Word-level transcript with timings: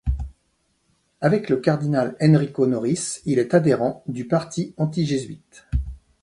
Avec 1.21 1.47
le 1.47 1.57
cardinal 1.57 2.17
Enrico 2.19 2.65
Noris, 2.65 3.21
il 3.25 3.37
est 3.37 3.53
adhérent 3.53 4.01
du 4.07 4.25
parti 4.25 4.73
anti-jésuite. 4.77 5.67